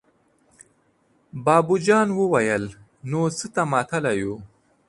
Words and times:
بابو 1.45 1.75
جان 1.85 2.07
وويل: 2.17 2.63
نو 3.09 3.19
څه 3.37 3.45
ته 3.53 3.61
ماتله 3.71 4.11
يو! 4.21 4.33